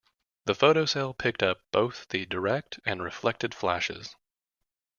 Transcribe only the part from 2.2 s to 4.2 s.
direct and reflected flashes.